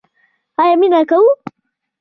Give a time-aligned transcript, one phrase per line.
[0.61, 1.23] ایا مینه کوئ؟